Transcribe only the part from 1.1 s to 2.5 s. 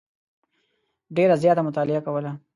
ډېره زیاته مطالعه کوله.